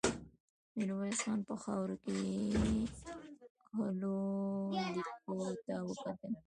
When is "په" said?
1.49-1.55